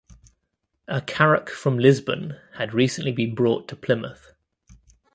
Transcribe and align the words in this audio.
A 0.87 0.99
carrack 0.99 1.49
from 1.51 1.77
Lisbon 1.77 2.35
had 2.55 2.73
recently 2.73 3.11
been 3.11 3.35
brought 3.35 3.67
to 3.67 3.75
Plymouth. 3.75 4.31